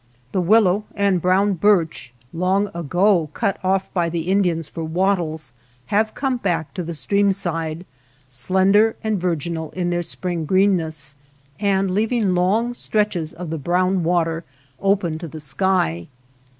The 0.31 0.41
willow 0.41 0.85
and 0.95 1.21
brown 1.21 1.53
birch, 1.53 2.11
long 2.33 2.71
ago 2.73 3.29
cut 3.35 3.59
off 3.63 3.93
by 3.93 4.09
the 4.09 4.21
Indians 4.31 4.67
for 4.67 4.83
wattles, 4.83 5.53
have 5.93 6.15
come 6.15 6.37
back 6.37 6.73
to 6.73 6.81
the 6.81 6.95
streamside, 6.95 7.85
slender 8.27 8.95
and 9.03 9.21
vir 9.21 9.35
ginal 9.35 9.71
in 9.73 9.91
their 9.91 10.01
spring 10.01 10.47
greenness^ 10.47 11.13
and 11.59 11.91
leaving 11.93 12.33
long 12.33 12.73
stretches 12.73 13.31
of 13.31 13.51
the 13.51 13.59
brown 13.59 14.03
water 14.03 14.43
open 14.81 15.19
to 15.19 15.27
the 15.27 15.39
sky. 15.39 16.07